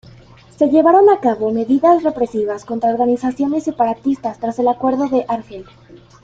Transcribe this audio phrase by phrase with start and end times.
[0.57, 5.65] Se llevaron acabo medidas represivas contra organizaciones separatistas tras el acuerdo de Argel.